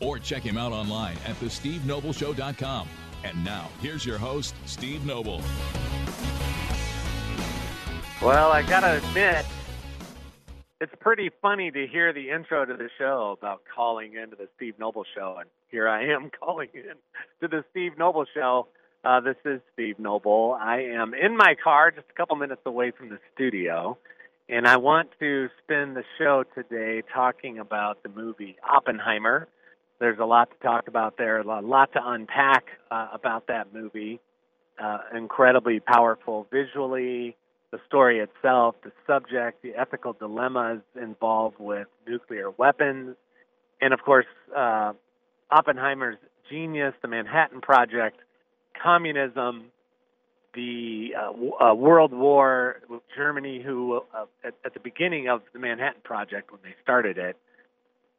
[0.00, 2.88] Or check him out online at thestevenobleshow.com.
[3.24, 5.40] And now, here's your host, Steve Noble.
[8.20, 9.44] Well, I gotta admit,
[10.80, 14.74] it's pretty funny to hear the intro to the show about calling into the Steve
[14.78, 16.94] Noble Show, and here I am calling in
[17.40, 18.68] to the Steve Noble Show.
[19.04, 20.56] Uh, this is Steve Noble.
[20.60, 23.96] I am in my car, just a couple minutes away from the studio,
[24.48, 29.48] and I want to spend the show today talking about the movie Oppenheimer.
[30.04, 34.20] There's a lot to talk about there, a lot to unpack uh, about that movie.
[34.78, 37.38] Uh, incredibly powerful visually,
[37.70, 43.16] the story itself, the subject, the ethical dilemmas involved with nuclear weapons,
[43.80, 44.92] and of course, uh,
[45.50, 46.18] Oppenheimer's
[46.50, 48.18] genius, the Manhattan Project
[48.82, 49.72] communism,
[50.54, 55.58] the uh, uh, World War with Germany, who uh, at, at the beginning of the
[55.58, 57.38] Manhattan Project when they started it,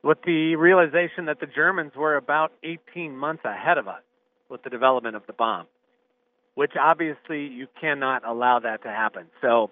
[0.06, 4.04] with the realization that the Germans were about 18 months ahead of us
[4.50, 5.66] with the development of the bomb,
[6.54, 9.26] which obviously you cannot allow that to happen.
[9.42, 9.72] So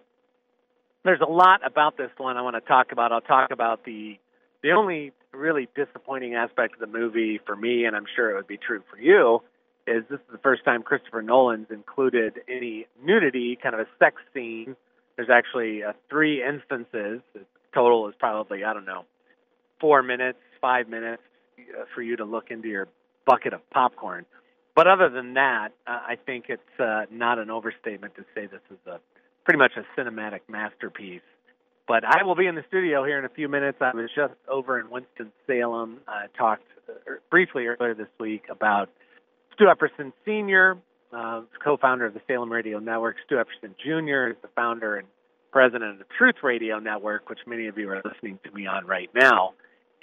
[1.06, 3.12] there's a lot about this one I want to talk about.
[3.12, 4.18] I'll talk about the
[4.64, 8.48] the only really disappointing aspect of the movie for me, and I'm sure it would
[8.48, 9.44] be true for you,
[9.86, 14.16] is this is the first time Christopher Nolan's included any nudity, kind of a sex
[14.34, 14.76] scene.
[15.16, 17.22] There's actually uh, three instances.
[17.34, 19.06] The total is probably I don't know,
[19.84, 21.22] four minutes, five minutes
[21.60, 22.88] uh, for you to look into your
[23.26, 24.26] bucket of popcorn.
[24.78, 28.62] But other than that, uh, I think it's uh, not an overstatement to say this
[28.72, 29.02] is a
[29.44, 31.22] pretty much a cinematic masterpiece.
[31.86, 33.80] But I will be in the studio here in a few minutes.
[33.82, 35.98] I was just over in Winston Salem.
[36.08, 36.94] I talked uh,
[37.30, 38.90] briefly earlier this week about
[39.54, 40.78] Stu Epperson Sr.,
[41.12, 43.18] uh, co-founder of the Salem Radio Network.
[43.26, 44.32] Stu Epperson Jr.
[44.32, 45.10] is the founder and
[45.52, 48.88] president of the Truth Radio Network, which many of you are listening to me on
[48.88, 49.54] right now.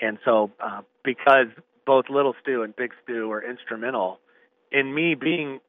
[0.01, 1.47] And so, uh, because
[1.87, 4.19] both Little Stu and Big Stu were instrumental
[4.73, 5.61] in me being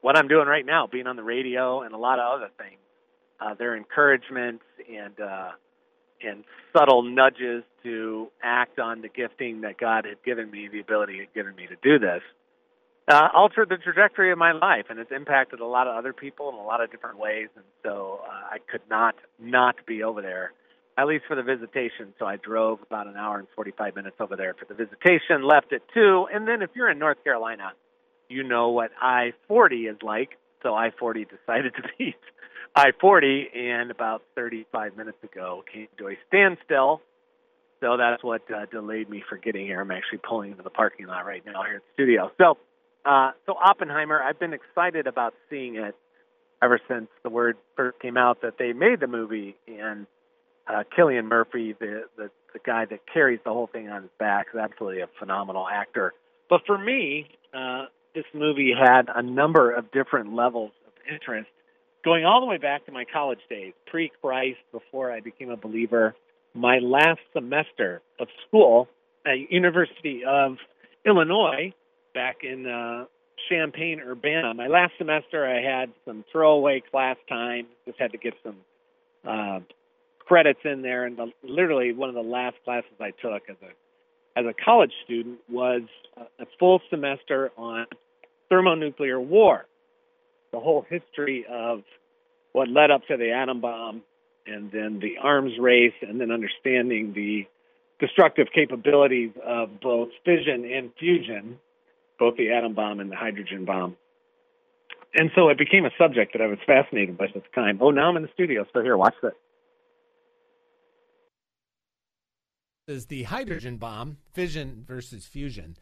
[0.00, 2.80] what I'm doing right now, being on the radio and a lot of other things,
[3.40, 4.60] uh, their encouragement
[4.92, 5.50] and uh,
[6.22, 6.44] and
[6.76, 11.32] subtle nudges to act on the gifting that God had given me, the ability had
[11.32, 12.22] given me to do this
[13.10, 16.48] uh, altered the trajectory of my life, and it's impacted a lot of other people
[16.48, 17.48] in a lot of different ways.
[17.56, 20.52] And so uh, I could not not be over there,
[21.00, 22.12] at least for the visitation.
[22.18, 25.72] So I drove about an hour and 45 minutes over there for the visitation, left
[25.72, 27.72] at two, and then if you're in North Carolina,
[28.28, 30.30] you know what I-40 is like.
[30.62, 32.16] So I-40 decided to beat
[32.76, 37.00] I-40, and about 35 minutes ago came to a standstill.
[37.80, 39.80] So that's what uh, delayed me for getting here.
[39.80, 42.30] I'm actually pulling into the parking lot right now here at the studio.
[42.38, 42.58] So
[43.04, 45.96] uh, so Oppenheimer, I've been excited about seeing it
[46.62, 50.06] ever since the word first came out that they made the movie, and
[50.70, 54.46] uh, Cillian Murphy, the, the the guy that carries the whole thing on his back,
[54.52, 56.12] is absolutely a phenomenal actor.
[56.48, 61.48] But for me, uh, this movie had a number of different levels of interest,
[62.04, 66.14] going all the way back to my college days, pre-Christ, before I became a believer.
[66.54, 68.88] My last semester of school
[69.24, 70.56] at University of
[71.06, 71.72] Illinois
[72.14, 73.04] back in uh,
[73.48, 74.54] Champaign Urbana.
[74.54, 77.66] My last semester, I had some throwaway class time.
[77.86, 78.56] Just had to get some
[79.24, 79.60] uh,
[80.30, 84.38] credits in there, and the, literally one of the last classes I took as a
[84.38, 85.82] as a college student was
[86.16, 87.86] a, a full semester on
[88.48, 89.66] thermonuclear war,
[90.52, 91.82] the whole history of
[92.52, 94.02] what led up to the atom bomb,
[94.46, 97.48] and then the arms race, and then understanding the
[97.98, 101.58] destructive capabilities of both fission and fusion
[102.20, 103.96] both the atom bomb and the hydrogen bomb.
[105.12, 107.78] And so it became a subject that I was fascinated by at the time.
[107.80, 109.32] Oh, now I'm in the studio, so here, watch this.
[112.90, 115.76] Is the hydrogen bomb, fission versus fusion.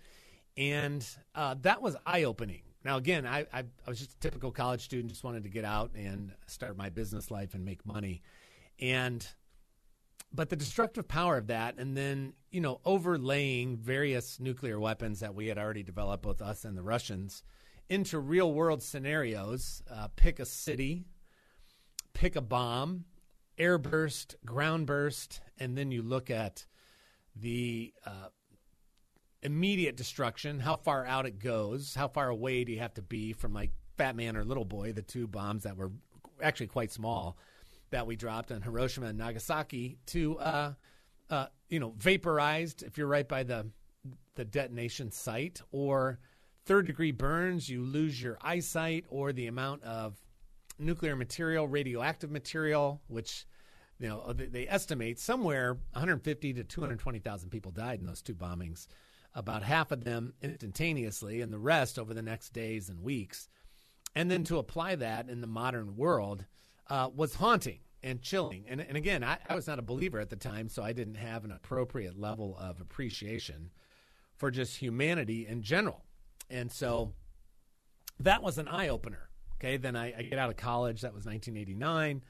[0.56, 2.62] And uh, that was eye opening.
[2.84, 5.64] Now, again, I, I, I was just a typical college student, just wanted to get
[5.64, 8.22] out and start my business life and make money.
[8.78, 9.26] And
[10.32, 15.34] but the destructive power of that, and then you know overlaying various nuclear weapons that
[15.34, 17.42] we had already developed, both us and the Russians,
[17.88, 19.82] into real world scenarios.
[19.90, 21.06] Uh, pick a city,
[22.12, 23.04] pick a bomb,
[23.58, 26.66] airburst, ground burst, and then you look at
[27.40, 28.28] the uh,
[29.42, 33.32] immediate destruction, how far out it goes, how far away do you have to be
[33.32, 35.92] from like Fat Man or Little Boy, the two bombs that were
[36.42, 37.36] actually quite small
[37.90, 40.72] that we dropped on Hiroshima and Nagasaki, to uh,
[41.30, 43.66] uh, you know vaporized if you're right by the
[44.34, 46.18] the detonation site, or
[46.64, 50.16] third degree burns, you lose your eyesight, or the amount of
[50.78, 53.46] nuclear material, radioactive material, which
[53.98, 58.86] you know they estimate somewhere 150 to 220,000 people died in those two bombings.
[59.34, 63.48] About half of them instantaneously, and the rest over the next days and weeks.
[64.14, 66.44] And then to apply that in the modern world
[66.88, 68.64] uh, was haunting and chilling.
[68.68, 71.16] And, and again, I, I was not a believer at the time, so I didn't
[71.16, 73.70] have an appropriate level of appreciation
[74.36, 76.04] for just humanity in general.
[76.48, 77.12] And so
[78.20, 79.28] that was an eye opener.
[79.56, 81.00] Okay, then I, I, get out of college.
[81.00, 82.22] That was 1989,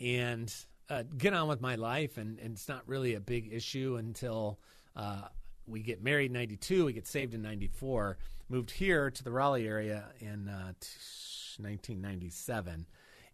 [0.00, 0.54] and
[0.90, 2.18] uh, get on with my life.
[2.18, 4.58] And, and, it's not really a big issue until
[4.96, 5.22] uh,
[5.66, 6.84] we get married in 92.
[6.84, 8.18] We get saved in 94.
[8.48, 10.72] Moved here to the Raleigh area in uh,
[11.58, 12.86] 1997.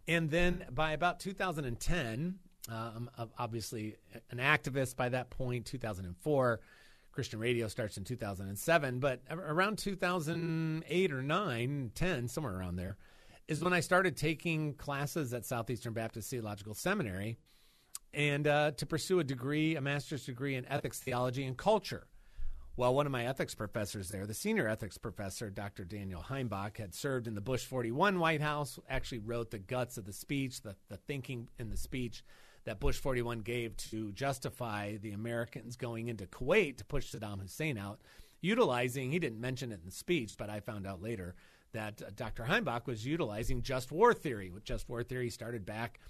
[0.08, 2.38] And then by about 2010,
[2.70, 3.96] uh, I'm obviously
[4.30, 6.60] an activist by that point, 2004.
[7.12, 12.98] Christian radio starts in 2007, but around 2008 or 9, 10, somewhere around there,
[13.48, 17.38] is when I started taking classes at Southeastern Baptist Theological Seminary
[18.12, 22.06] and uh, to pursue a degree, a master's degree in ethics, theology, and culture.
[22.76, 25.84] Well, one of my ethics professors there, the senior ethics professor, Dr.
[25.84, 30.04] Daniel Heimbach, had served in the Bush 41 White House, actually wrote the guts of
[30.04, 32.22] the speech, the, the thinking in the speech
[32.64, 37.78] that Bush 41 gave to justify the Americans going into Kuwait to push Saddam Hussein
[37.78, 38.00] out,
[38.40, 41.34] utilizing, he didn't mention it in the speech, but I found out later
[41.76, 42.44] that uh, Dr.
[42.44, 44.50] Heimbach was utilizing just war theory.
[44.50, 46.00] With just war theory started back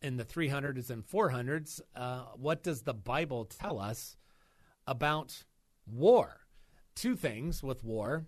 [0.00, 1.80] in the 300s and 400s.
[1.94, 4.16] Uh, what does the Bible tell us
[4.86, 5.44] about
[5.86, 6.40] war?
[6.94, 8.26] Two things with war,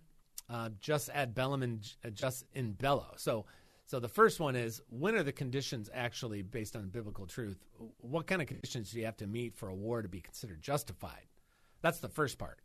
[0.51, 3.15] uh, just ad bellum and uh, just in bello.
[3.17, 3.47] So
[3.87, 7.65] so the first one is when are the conditions actually based on biblical truth?
[7.99, 10.61] What kind of conditions do you have to meet for a war to be considered
[10.61, 11.29] justified?
[11.81, 12.59] That's the first part.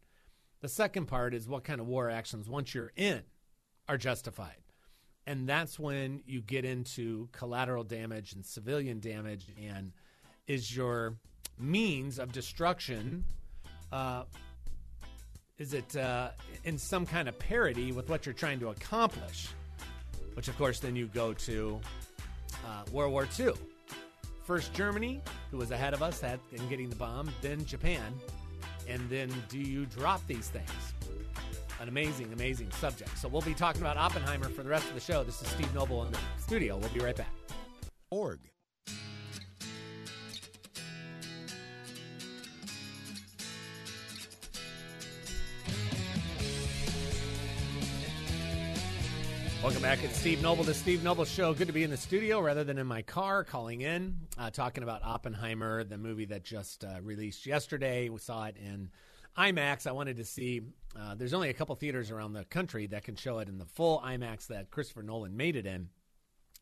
[0.60, 3.22] The second part is what kind of war actions, once you're in,
[3.88, 4.58] are justified.
[5.26, 9.94] And that's when you get into collateral damage and civilian damage, and
[10.48, 11.16] is your
[11.58, 13.24] means of destruction.
[13.92, 14.24] Uh,
[15.58, 16.30] is it uh,
[16.66, 19.48] in some kind of parity with what you're trying to accomplish?
[20.36, 21.80] which of course then you go to
[22.66, 23.54] uh, World War II.
[24.44, 25.22] First Germany,
[25.52, 28.14] who was ahead of us in getting the bomb, then Japan,
[28.90, 30.93] and then do you drop these things?
[31.84, 33.18] An amazing, amazing subject.
[33.18, 35.22] So we'll be talking about Oppenheimer for the rest of the show.
[35.26, 36.78] This is Steve Noble in the studio.
[36.78, 37.28] We'll be right back.
[38.10, 38.40] Org.
[49.62, 50.02] Welcome back.
[50.06, 51.54] It's Steve Noble, the Steve Noble Show.
[51.54, 54.84] Good to be in the studio rather than in my car, calling in, uh, talking
[54.84, 58.08] about Oppenheimer, the movie that just uh, released yesterday.
[58.08, 58.90] We saw it in
[59.38, 59.88] IMAX.
[59.88, 60.62] I wanted to see.
[61.00, 63.66] Uh, there's only a couple theaters around the country that can show it in the
[63.66, 65.90] full IMAX that Christopher Nolan made it in.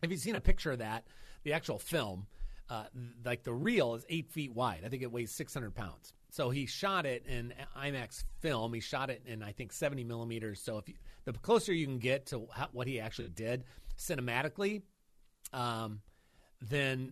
[0.02, 1.06] Have you seen a picture of that,
[1.44, 2.28] the actual film,
[2.70, 2.86] uh,
[3.26, 4.82] like the reel is eight feet wide.
[4.86, 6.14] I think it weighs 600 pounds.
[6.30, 8.74] So he shot it in IMAX film.
[8.74, 10.62] He shot it in I think 70 millimeters.
[10.62, 10.96] So if you,
[11.26, 13.66] the closer you can get to what he actually did
[13.98, 14.84] cinematically,
[15.52, 16.00] um,
[16.62, 17.12] then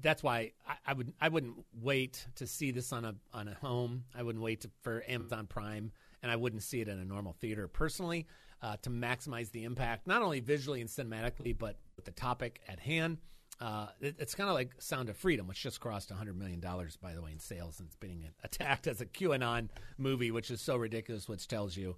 [0.00, 3.54] that's why I, I, would I wouldn't wait to see this on a on a
[3.54, 4.04] home.
[4.14, 5.92] I wouldn't wait to, for Amazon Prime,
[6.22, 8.26] and I wouldn't see it in a normal theater personally
[8.62, 12.80] uh, to maximize the impact, not only visually and cinematically, but with the topic at
[12.80, 13.18] hand.
[13.60, 16.60] Uh, it, it's kind of like Sound of Freedom, which just crossed $100 million,
[17.00, 19.68] by the way, in sales and it's being attacked as a QAnon
[19.98, 21.94] movie, which is so ridiculous, which tells you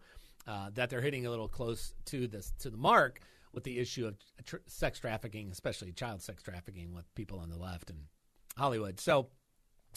[0.47, 3.21] uh, that they're hitting a little close to, this, to the mark
[3.57, 7.57] with the issue of tr- sex trafficking, especially child sex trafficking with people on the
[7.57, 8.01] left and
[8.57, 9.01] Hollywood.
[9.01, 9.29] So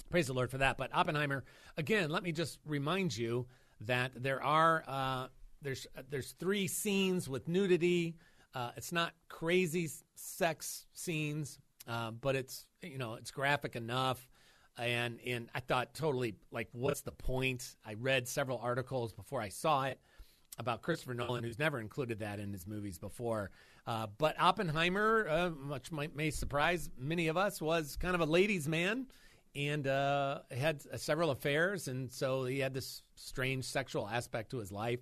[0.10, 0.78] praise the Lord for that.
[0.78, 1.44] But Oppenheimer,
[1.78, 3.46] again, let me just remind you
[3.82, 5.28] that there are uh,
[5.62, 8.16] there's uh, there's three scenes with nudity.
[8.56, 14.26] Uh, it's not crazy sex scenes, uh, but it's you know it's graphic enough.
[14.78, 17.76] And and I thought totally like, what's the point?
[17.86, 20.00] I read several articles before I saw it
[20.60, 23.50] about Christopher Nolan, who's never included that in his movies before.
[23.88, 28.26] Uh, but Oppenheimer, uh, much might, may surprise many of us, was kind of a
[28.26, 29.08] ladies' man
[29.56, 34.72] and uh, had several affairs, and so he had this strange sexual aspect to his
[34.72, 35.00] life.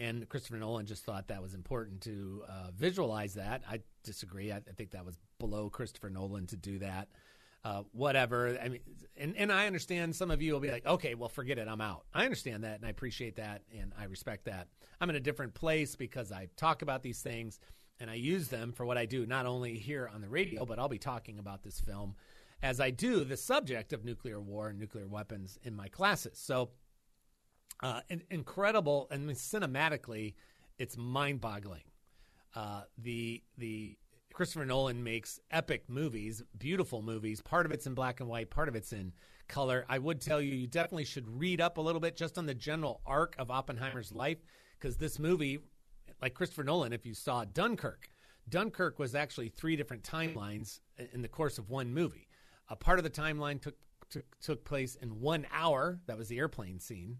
[0.00, 3.62] And Christopher Nolan just thought that was important to uh, visualize that.
[3.68, 4.50] I disagree.
[4.50, 7.08] I, I, think that was below Christopher Nolan to do that.
[7.64, 8.58] Uh, whatever.
[8.62, 8.80] I mean,
[9.16, 11.66] and, and I understand some of you will be like, okay, well, forget it.
[11.68, 12.04] I'm out.
[12.12, 14.68] I understand that and I appreciate that and I respect that.
[15.00, 17.58] I'm in a different place because I talk about these things
[18.00, 20.78] and I use them for what I do, not only here on the radio, but
[20.78, 22.16] I'll be talking about this film
[22.62, 26.38] as I do the subject of nuclear war and nuclear weapons in my classes.
[26.38, 26.70] So,
[27.82, 30.34] uh, incredible and cinematically,
[30.78, 31.82] it's mind boggling.
[32.54, 33.96] Uh, the the
[34.34, 37.40] Christopher Nolan makes epic movies, beautiful movies.
[37.40, 39.12] Part of it's in black and white, part of it's in
[39.46, 39.86] color.
[39.88, 42.54] I would tell you, you definitely should read up a little bit just on the
[42.54, 44.38] general arc of Oppenheimer's life,
[44.78, 45.60] because this movie,
[46.20, 48.08] like Christopher Nolan, if you saw Dunkirk,
[48.48, 50.80] Dunkirk was actually three different timelines
[51.12, 52.26] in the course of one movie.
[52.68, 53.76] A part of the timeline took
[54.10, 56.00] took, took place in one hour.
[56.06, 57.18] That was the airplane scene.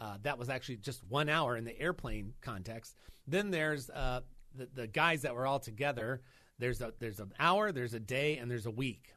[0.00, 2.96] Uh, that was actually just one hour in the airplane context.
[3.26, 4.20] Then there's uh,
[4.54, 6.22] the, the guys that were all together
[6.60, 9.14] there's a there's an hour, there's a day, and there's a week,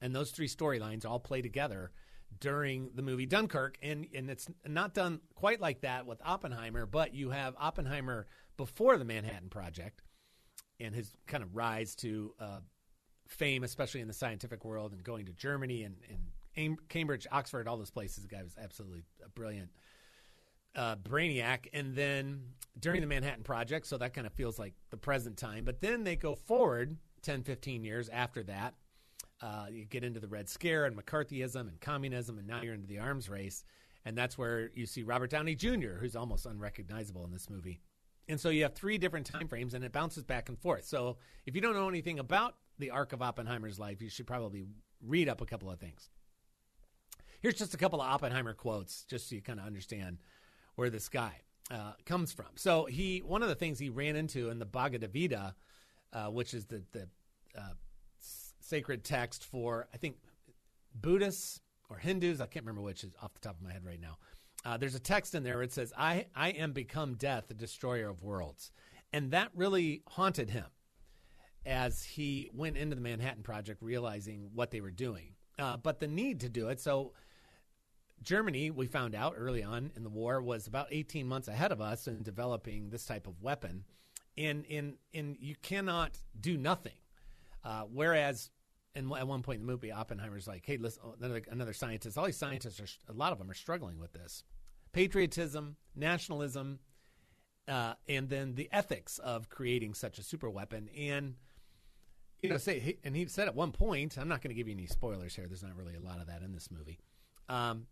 [0.00, 1.92] and those three storylines all play together
[2.38, 7.14] during the movie Dunkirk, and and it's not done quite like that with Oppenheimer, but
[7.14, 10.02] you have Oppenheimer before the Manhattan Project,
[10.78, 12.60] and his kind of rise to uh,
[13.28, 15.96] fame, especially in the scientific world, and going to Germany and,
[16.56, 18.24] and Cambridge, Oxford, all those places.
[18.24, 19.04] The guy was absolutely
[19.34, 19.70] brilliant
[20.76, 22.42] uh, Brainiac, and then
[22.78, 25.64] during the Manhattan Project, so that kind of feels like the present time.
[25.64, 28.74] But then they go forward 10, 15 years after that.
[29.42, 32.86] Uh, you get into the Red Scare and McCarthyism and communism, and now you're into
[32.86, 33.64] the arms race.
[34.04, 37.80] And that's where you see Robert Downey Jr., who's almost unrecognizable in this movie.
[38.28, 40.84] And so you have three different time frames, and it bounces back and forth.
[40.84, 44.66] So if you don't know anything about the arc of Oppenheimer's life, you should probably
[45.02, 46.08] read up a couple of things.
[47.40, 50.18] Here's just a couple of Oppenheimer quotes, just so you kind of understand
[50.80, 51.34] where this guy
[51.70, 52.46] uh, comes from.
[52.54, 55.54] So he one of the things he ran into in the Bhagavad Gita,
[56.14, 57.06] uh, which is the the
[57.54, 57.74] uh,
[58.60, 60.16] sacred text for I think
[60.94, 61.60] Buddhists
[61.90, 62.40] or Hindus.
[62.40, 64.16] I can't remember which is off the top of my head right now.
[64.64, 67.54] Uh, there's a text in there where it says, "I I am become death, the
[67.54, 68.72] destroyer of worlds,"
[69.12, 70.70] and that really haunted him
[71.66, 76.08] as he went into the Manhattan Project, realizing what they were doing, uh, but the
[76.08, 76.80] need to do it.
[76.80, 77.12] So
[78.22, 81.80] Germany, we found out early on in the war, was about 18 months ahead of
[81.80, 83.84] us in developing this type of weapon.
[84.36, 86.94] And, and, and you cannot do nothing.
[87.64, 88.50] Uh, whereas,
[88.94, 92.16] and at one point in the movie, Oppenheimer's like, hey, listen, oh, another, another scientist,
[92.16, 94.44] all these scientists, are, a lot of them are struggling with this
[94.92, 96.78] patriotism, nationalism,
[97.68, 100.88] uh, and then the ethics of creating such a super weapon.
[100.96, 101.34] And,
[102.42, 104.74] you know, say, and he said at one point, I'm not going to give you
[104.74, 105.46] any spoilers here.
[105.46, 106.98] There's not really a lot of that in this movie.
[107.48, 107.86] Um,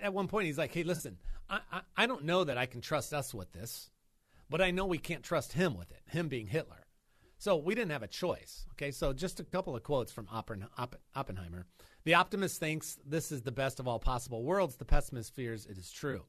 [0.00, 2.80] at one point he's like, "Hey, listen, I, I, I don't know that I can
[2.80, 3.90] trust us with this,
[4.48, 6.02] but I know we can't trust him with it.
[6.06, 6.86] Him being Hitler."
[7.38, 8.66] So we didn't have a choice.
[8.72, 11.66] Okay, so just a couple of quotes from Oppenheimer.
[12.04, 14.76] The optimist thinks this is the best of all possible worlds.
[14.76, 16.24] The pessimist fears it is true.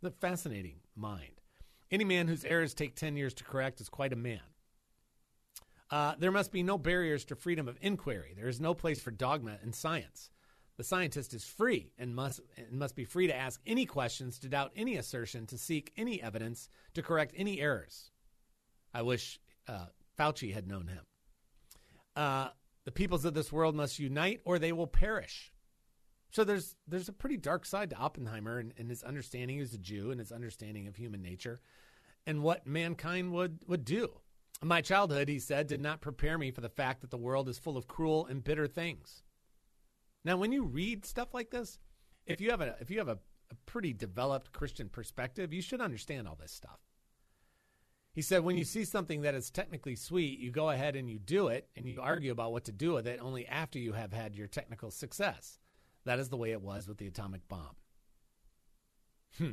[0.00, 1.40] The fascinating mind.
[1.90, 4.40] Any man whose errors take 10 years to correct is quite a man.
[5.90, 8.32] Uh, there must be no barriers to freedom of inquiry.
[8.34, 10.30] There is no place for dogma in science.
[10.76, 14.48] The scientist is free and must, and must be free to ask any questions, to
[14.48, 18.10] doubt any assertion, to seek any evidence, to correct any errors.
[18.94, 19.38] I wish
[19.68, 19.86] uh,
[20.18, 21.04] Fauci had known him.
[22.16, 22.48] Uh,
[22.84, 25.52] the peoples of this world must unite or they will perish.
[26.30, 29.78] So there's there's a pretty dark side to Oppenheimer and, and his understanding as a
[29.78, 31.60] Jew and his understanding of human nature
[32.26, 34.10] and what mankind would, would do.
[34.62, 37.58] My childhood, he said, did not prepare me for the fact that the world is
[37.58, 39.24] full of cruel and bitter things.
[40.24, 41.78] Now, when you read stuff like this,
[42.26, 43.18] if you have a if you have a,
[43.50, 46.78] a pretty developed Christian perspective, you should understand all this stuff.
[48.14, 51.18] He said, when you see something that is technically sweet, you go ahead and you
[51.18, 54.12] do it, and you argue about what to do with it only after you have
[54.12, 55.58] had your technical success.
[56.04, 57.76] That is the way it was with the atomic bomb.
[59.38, 59.52] Hmm.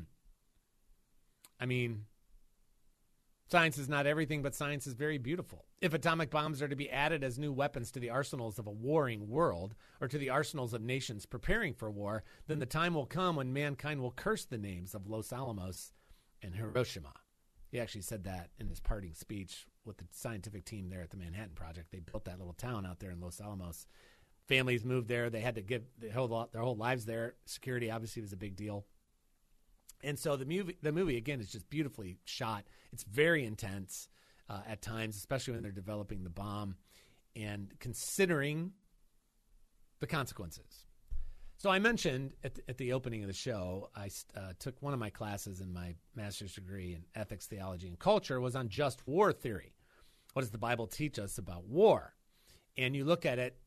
[1.58, 2.06] I mean,
[3.52, 5.66] Science is not everything, but science is very beautiful.
[5.82, 8.72] If atomic bombs are to be added as new weapons to the arsenals of a
[8.72, 13.08] warring world, or to the arsenals of nations preparing for war, then the time will
[13.08, 15.94] come when mankind will curse the names of Los Alamos
[16.44, 17.14] and Hiroshima.
[17.72, 21.18] He actually said that in his parting speech with the scientific team there at the
[21.18, 21.92] Manhattan Project.
[21.92, 23.88] They built that little town out there in Los Alamos.
[24.48, 25.32] Families moved there.
[25.32, 27.34] They had to give their whole, their whole lives there.
[27.48, 28.86] Security obviously was a big deal.
[30.04, 32.66] And so the movie, the movie again is just beautifully shot.
[32.94, 34.08] It's very intense
[34.50, 36.76] uh, at times, especially when they're developing the bomb
[37.36, 38.72] and considering
[40.00, 40.86] the consequences.
[41.58, 44.94] So I mentioned at the, at the opening of the show, I uh, took one
[44.94, 49.06] of my classes in my master's degree in ethics, theology, and culture was on just
[49.06, 49.74] war theory.
[50.34, 52.14] What does the Bible teach us about war?
[52.78, 53.58] And you look at it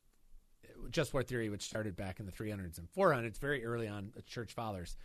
[0.89, 4.21] just war theory, which started back in the 300s and 400s, very early on, the
[4.23, 4.95] church fathers,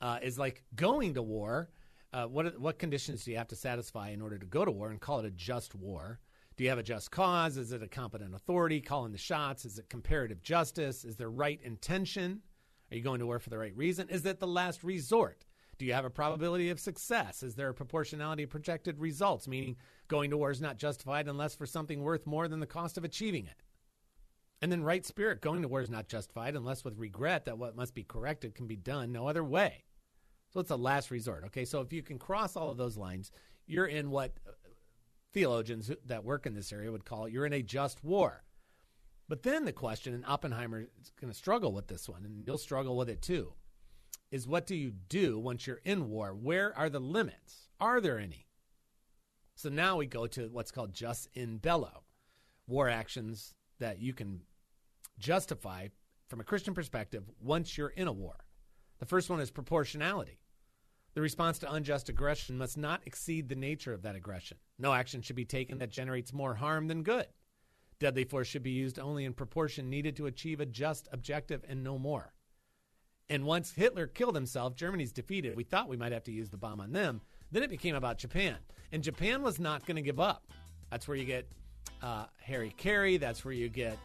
[0.00, 1.70] uh, is like going to war.
[2.12, 4.90] Uh, what what conditions do you have to satisfy in order to go to war
[4.90, 6.20] and call it a just war?
[6.56, 7.56] Do you have a just cause?
[7.56, 9.64] Is it a competent authority calling the shots?
[9.64, 11.04] Is it comparative justice?
[11.04, 12.40] Is there right intention?
[12.90, 14.08] Are you going to war for the right reason?
[14.08, 15.44] Is it the last resort?
[15.78, 17.44] Do you have a probability of success?
[17.44, 19.76] Is there a proportionality of projected results, meaning
[20.08, 23.04] going to war is not justified unless for something worth more than the cost of
[23.04, 23.62] achieving it?
[24.60, 27.76] And then right spirit, going to war is not justified unless with regret that what
[27.76, 29.84] must be corrected can be done no other way.
[30.50, 31.44] So it's a last resort.
[31.46, 33.30] Okay, so if you can cross all of those lines,
[33.66, 34.52] you're in what uh,
[35.32, 38.42] theologians that work in this area would call it you're in a just war.
[39.28, 42.56] But then the question, and Oppenheimer is going to struggle with this one, and you'll
[42.56, 43.52] struggle with it too,
[44.30, 46.34] is what do you do once you're in war?
[46.34, 47.68] Where are the limits?
[47.78, 48.46] Are there any?
[49.54, 52.04] So now we go to what's called just in bello,
[52.66, 54.40] war actions that you can
[55.18, 55.88] justify
[56.28, 58.36] from a Christian perspective once you're in a war.
[58.98, 60.38] The first one is proportionality.
[61.14, 64.58] The response to unjust aggression must not exceed the nature of that aggression.
[64.78, 67.26] No action should be taken that generates more harm than good.
[67.98, 71.82] Deadly force should be used only in proportion needed to achieve a just objective and
[71.82, 72.32] no more.
[73.28, 75.56] And once Hitler killed himself, Germany's defeated.
[75.56, 77.20] We thought we might have to use the bomb on them.
[77.50, 78.56] Then it became about Japan.
[78.92, 80.46] And Japan was not going to give up.
[80.90, 81.50] That's where you get
[82.02, 83.16] uh, hara-kiri.
[83.16, 83.98] That's where you get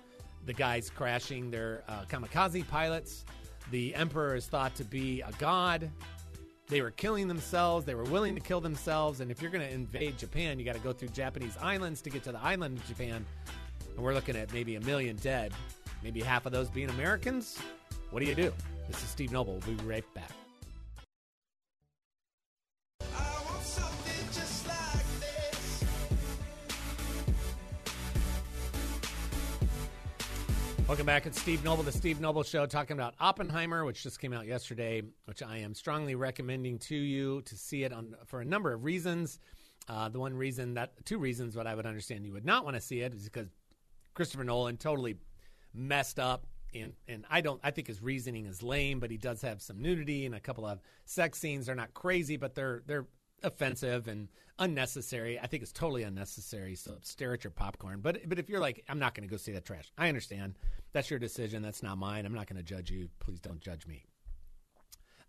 [0.45, 3.23] the guys crashing their uh, kamikaze pilots.
[3.71, 5.89] The emperor is thought to be a god.
[6.67, 7.85] They were killing themselves.
[7.85, 9.19] They were willing to kill themselves.
[9.19, 12.09] And if you're going to invade Japan, you got to go through Japanese islands to
[12.09, 13.25] get to the island of Japan.
[13.95, 15.53] And we're looking at maybe a million dead,
[16.03, 17.59] maybe half of those being Americans.
[18.11, 18.53] What do you do?
[18.87, 19.59] This is Steve Noble.
[19.65, 20.31] We'll be right back.
[30.93, 31.25] Welcome back.
[31.25, 35.01] It's Steve Noble, the Steve Noble Show, talking about Oppenheimer, which just came out yesterday,
[35.25, 38.83] which I am strongly recommending to you to see it on for a number of
[38.83, 39.39] reasons.
[39.89, 42.75] Uh, the one reason that two reasons, what I would understand you would not want
[42.75, 43.47] to see it is because
[44.13, 45.17] Christopher Nolan totally
[45.73, 47.59] messed up, and and I don't.
[47.63, 50.63] I think his reasoning is lame, but he does have some nudity and a couple
[50.63, 51.65] of sex scenes.
[51.65, 53.07] They're not crazy, but they're they're
[53.43, 54.29] offensive and
[54.59, 55.39] unnecessary.
[55.39, 56.75] I think it's totally unnecessary.
[56.75, 57.99] So stare at your popcorn.
[58.01, 59.91] But but if you're like, I'm not going to go see that trash.
[59.97, 60.55] I understand.
[60.91, 61.61] That's your decision.
[61.61, 62.25] That's not mine.
[62.25, 63.09] I'm not going to judge you.
[63.19, 64.05] Please don't judge me.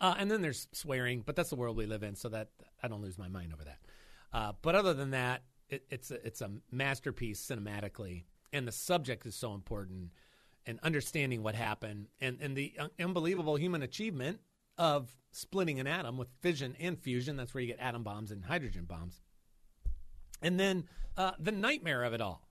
[0.01, 2.15] Uh, and then there's swearing, but that's the world we live in.
[2.15, 2.49] So that
[2.83, 3.79] I don't lose my mind over that.
[4.33, 9.25] Uh, but other than that, it, it's a, it's a masterpiece cinematically, and the subject
[9.27, 10.11] is so important,
[10.67, 14.41] and understanding what happened, and and the unbelievable human achievement
[14.79, 17.37] of splitting an atom with fission and fusion.
[17.37, 19.21] That's where you get atom bombs and hydrogen bombs.
[20.43, 20.85] And then
[21.17, 22.49] uh, the nightmare of it all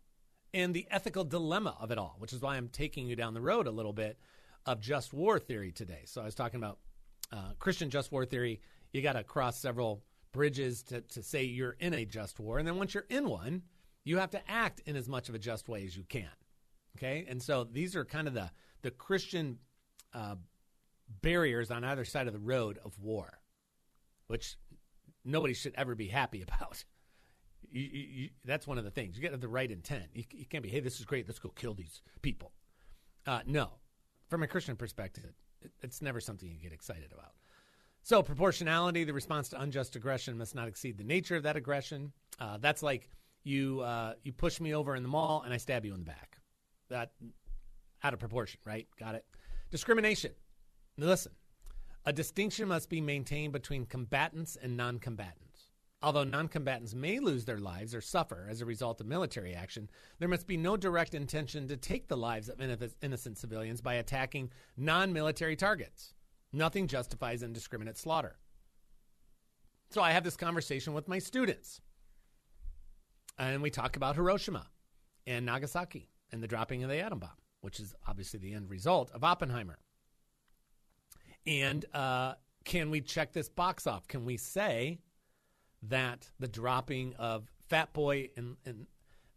[0.54, 3.42] and the ethical dilemma of it all, which is why I'm taking you down the
[3.42, 4.18] road a little bit
[4.66, 6.02] of just war theory today.
[6.06, 6.80] So I was talking about
[7.32, 8.62] uh, Christian just war theory.
[8.92, 12.60] You got to cross several bridges to, to say you're in a just war.
[12.60, 13.64] And then once you're in one,
[14.04, 16.30] you have to act in as much of a just way as you can.
[16.98, 17.26] Okay.
[17.28, 19.58] And so these are kind of the, the Christian
[20.14, 20.36] uh,
[21.22, 23.40] barriers on either side of the road of war,
[24.28, 24.58] which
[25.26, 26.84] nobody should ever be happy about.
[27.70, 29.16] You, you, you, that's one of the things.
[29.16, 30.06] You got to have the right intent.
[30.14, 31.28] You, can't be, hey, this is great.
[31.28, 32.52] Let's go kill these people.
[33.26, 33.72] Uh, no.
[34.30, 37.34] From a Christian perspective, it, it's never something you get excited about.
[38.04, 42.12] So, proportionality, the response to unjust aggression must not exceed the nature of that aggression.
[42.38, 43.10] Uh, that's like
[43.44, 46.06] you uh, you push me over in the mall and I stab you in the
[46.06, 46.38] back.
[46.90, 47.12] That
[48.04, 48.88] out of proportion, right?
[49.00, 49.26] Got it.
[49.72, 50.32] Discrimination.
[50.98, 51.32] Now listen,
[52.06, 55.70] a distinction must be maintained between combatants and non combatants.
[56.04, 59.90] Although non combatants may lose their lives or suffer as a result of military action,
[60.20, 62.62] there must be no direct intention to take the lives of
[63.02, 66.14] innocent civilians by attacking non military targets.
[66.52, 68.38] Nothing justifies indiscriminate slaughter.
[69.90, 71.82] So I have this conversation with my students.
[73.40, 74.68] And we talk about Hiroshima
[75.26, 79.10] and Nagasaki and the dropping of the atom bomb, which is obviously the end result
[79.12, 79.80] of Oppenheimer.
[81.46, 84.08] And uh, can we check this box off?
[84.08, 85.00] Can we say
[85.84, 88.88] that the dropping of Fat Boy and, and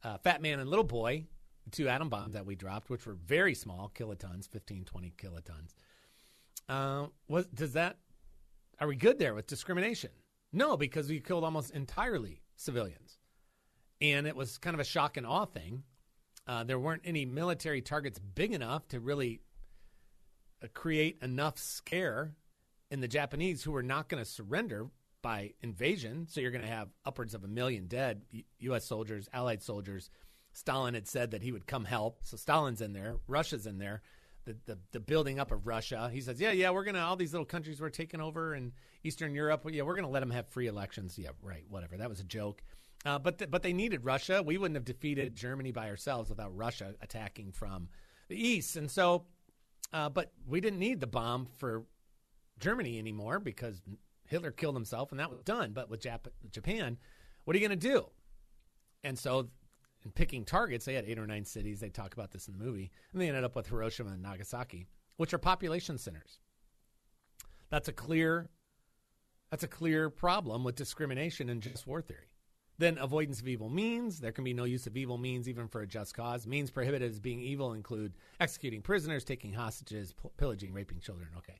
[0.05, 1.25] uh, Fat Man and Little Boy,
[1.73, 5.75] two atom bombs that we dropped, which were very small, kilotons, 15, 20 kilotons,
[6.69, 7.99] uh, was does that
[8.81, 10.11] are we good there with discrimination?
[10.53, 13.19] No, because we killed almost entirely civilians,
[14.01, 15.83] and it was kind of a shock and awe thing.
[16.47, 19.40] Uh, there weren't any military targets big enough to really
[20.75, 22.35] create enough scare
[22.90, 24.88] in the Japanese who are not going to surrender
[25.23, 26.27] by invasion.
[26.29, 28.23] So you're going to have upwards of a million dead
[28.61, 28.85] U.S.
[28.85, 30.11] soldiers, Allied soldiers,
[30.53, 32.21] Stalin had said that he would come help.
[32.23, 34.03] So Stalin's in there, Russia's in there.
[34.47, 36.09] The, the, the building up of Russia.
[36.12, 39.35] He says, yeah, yeah, we're gonna all these little countries we're taking over in Eastern
[39.35, 39.66] Europe.
[39.69, 41.19] Yeah, we're gonna let them have free elections.
[41.19, 41.97] Yeah, right, whatever.
[41.97, 42.62] That was a joke.
[43.05, 44.45] Uh, but th- but they needed Russia.
[44.45, 47.88] We wouldn't have defeated Germany by ourselves without Russia attacking from
[48.29, 48.77] the east.
[48.77, 49.25] And so,
[49.92, 51.85] uh, but we didn't need the bomb for
[52.59, 53.81] Germany anymore because
[54.27, 55.72] Hitler killed himself and that was done.
[55.72, 56.99] But with Jap- Japan,
[57.44, 58.07] what are you going to do?
[59.05, 59.49] And so,
[60.05, 61.81] in picking targets, they had eight or nine cities.
[61.81, 64.87] They talk about this in the movie, and they ended up with Hiroshima and Nagasaki,
[65.16, 66.40] which are population centers.
[67.70, 68.49] That's a clear,
[69.51, 72.31] that's a clear problem with discrimination and just war theory.
[72.78, 74.20] Then avoidance of evil means.
[74.20, 76.46] There can be no use of evil means even for a just cause.
[76.46, 81.28] Means prohibited as being evil include executing prisoners, taking hostages, pillaging, raping children.
[81.38, 81.58] Okay.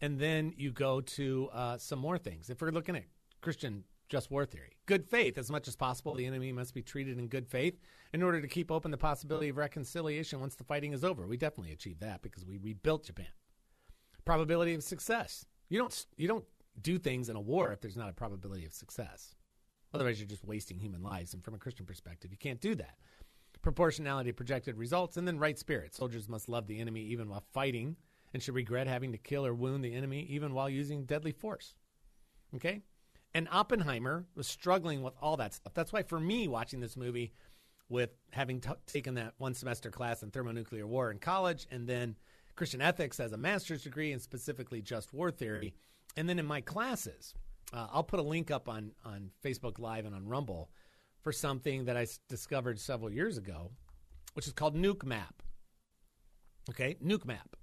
[0.00, 2.50] And then you go to uh, some more things.
[2.50, 3.04] If we're looking at
[3.40, 7.18] Christian just war theory, good faith, as much as possible, the enemy must be treated
[7.18, 7.80] in good faith
[8.12, 11.26] in order to keep open the possibility of reconciliation once the fighting is over.
[11.26, 13.26] We definitely achieved that because we rebuilt Japan.
[14.24, 15.44] Probability of success.
[15.68, 16.44] You don't you don't
[16.80, 19.34] do things in a war if there's not a probability of success.
[19.94, 21.34] Otherwise, you're just wasting human lives.
[21.34, 22.98] And from a Christian perspective, you can't do that.
[23.62, 25.94] Proportionality projected results, and then right spirit.
[25.94, 27.96] Soldiers must love the enemy even while fighting
[28.32, 31.74] and should regret having to kill or wound the enemy even while using deadly force.
[32.54, 32.82] Okay?
[33.34, 35.74] And Oppenheimer was struggling with all that stuff.
[35.74, 37.32] That's why, for me, watching this movie,
[37.88, 42.16] with having t- taken that one semester class in thermonuclear war in college and then
[42.56, 45.74] Christian ethics as a master's degree and specifically just war theory,
[46.16, 47.34] and then in my classes,
[47.76, 50.70] uh, I'll put a link up on on Facebook Live and on Rumble
[51.20, 53.70] for something that I s- discovered several years ago,
[54.34, 55.42] which is called Nuke Map.
[56.70, 57.54] Okay, Nuke Map.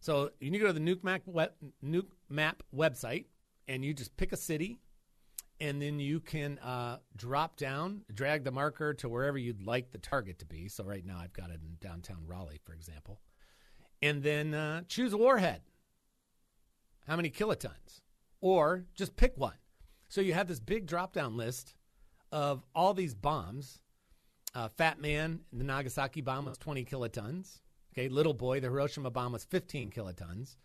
[0.00, 1.52] So you need to go to the Nuke Map, web,
[1.84, 3.26] Nuke Map website,
[3.68, 4.80] and you just pick a city,
[5.60, 9.98] and then you can uh, drop down, drag the marker to wherever you'd like the
[9.98, 10.68] target to be.
[10.68, 13.20] So right now I've got it in downtown Raleigh, for example,
[14.02, 15.60] and then uh, choose a warhead.
[17.06, 18.00] How many kilotons?
[18.40, 19.54] Or just pick one.
[20.08, 21.74] So you have this big drop down list
[22.32, 23.80] of all these bombs.
[24.54, 27.60] Uh, Fat Man, the Nagasaki bomb was 20 kilotons.
[27.92, 30.56] Okay, Little Boy, the Hiroshima bomb was 15 kilotons.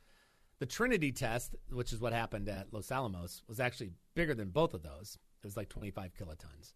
[0.59, 4.73] The Trinity test, which is what happened at Los Alamos, was actually bigger than both
[4.73, 5.17] of those.
[5.43, 6.73] It was like 25 kilotons.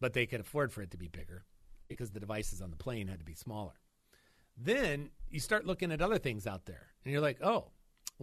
[0.00, 1.44] But they could afford for it to be bigger
[1.88, 3.80] because the devices on the plane had to be smaller.
[4.56, 7.70] Then you start looking at other things out there, and you're like, oh,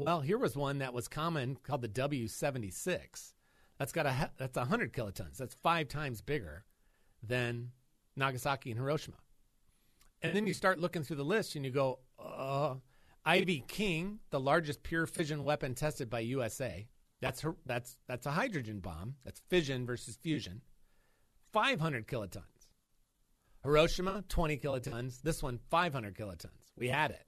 [0.06, 3.34] well, here was one that was common called the W76.
[3.78, 5.38] That's got a that's 100 kilotons.
[5.38, 6.66] That's five times bigger
[7.24, 7.72] than
[8.16, 9.18] Nagasaki and Hiroshima.
[10.22, 12.76] And then you start looking through the list and you go, uh,
[13.26, 16.88] Ivy King, the largest pure fission weapon tested by USA.
[17.22, 19.16] That's her, that's that's a hydrogen bomb.
[19.24, 20.62] That's fission versus fusion.
[21.52, 22.44] 500 kilotons.
[23.64, 25.22] Hiroshima, 20 kilotons.
[25.22, 26.72] This one, 500 kilotons.
[26.78, 27.26] We had it.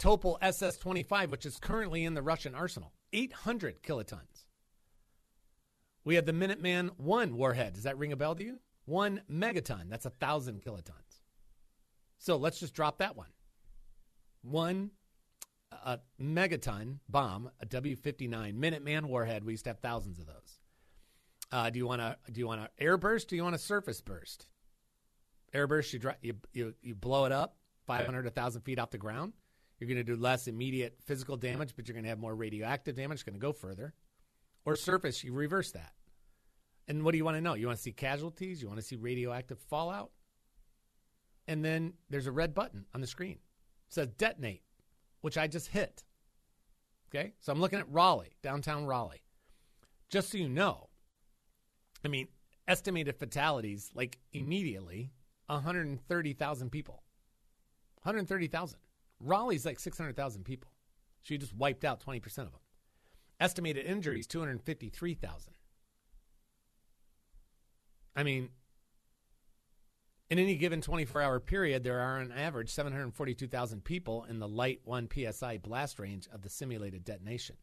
[0.00, 4.46] Topol SS 25, which is currently in the Russian arsenal, 800 kilotons.
[6.04, 7.74] We have the Minuteman 1 warhead.
[7.74, 8.58] Does that ring a bell to you?
[8.86, 9.90] One megaton.
[9.90, 11.20] That's a 1,000 kilotons.
[12.18, 13.28] So let's just drop that one.
[14.42, 14.92] One
[15.84, 19.44] a megaton bomb, a W 59 Minuteman warhead.
[19.44, 20.58] We used to have thousands of those.
[21.52, 23.28] Uh, do you want to do you want an air burst?
[23.28, 24.46] Do you want a surface burst?
[25.52, 29.32] Air burst, you, you, you, you blow it up 500, 1,000 feet off the ground.
[29.80, 32.94] You're going to do less immediate physical damage, but you're going to have more radioactive
[32.94, 33.16] damage.
[33.16, 33.94] It's going to go further.
[34.66, 35.94] Or surface, you reverse that.
[36.86, 37.54] And what do you want to know?
[37.54, 38.60] You want to see casualties?
[38.60, 40.10] You want to see radioactive fallout?
[41.48, 43.38] And then there's a red button on the screen.
[43.88, 44.62] It says detonate,
[45.22, 46.04] which I just hit.
[47.08, 47.32] Okay?
[47.40, 49.22] So I'm looking at Raleigh, downtown Raleigh.
[50.10, 50.90] Just so you know,
[52.04, 52.28] I mean,
[52.68, 55.12] estimated fatalities, like immediately,
[55.46, 57.02] 130,000 people.
[58.02, 58.78] 130,000.
[59.20, 60.70] Raleigh's like 600,000 people.
[61.22, 62.60] She just wiped out 20% of them.
[63.38, 65.54] Estimated injuries 253,000.
[68.16, 68.50] I mean,
[70.30, 74.80] in any given 24 hour period, there are on average 742,000 people in the light
[74.84, 77.56] 1 psi blast range of the simulated detonation.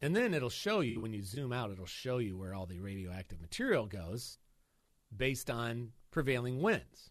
[0.00, 2.80] And then it'll show you, when you zoom out, it'll show you where all the
[2.80, 4.38] radioactive material goes
[5.16, 7.10] based on prevailing winds.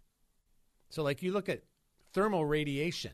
[0.90, 1.64] So, like you look at
[2.14, 3.12] thermal radiation,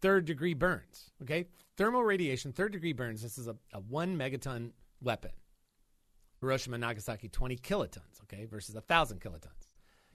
[0.00, 1.10] third degree burns.
[1.22, 3.22] Okay, thermal radiation, third degree burns.
[3.22, 5.32] This is a, a one megaton weapon.
[6.40, 8.22] Hiroshima, Nagasaki, twenty kilotons.
[8.22, 9.68] Okay, versus a thousand kilotons.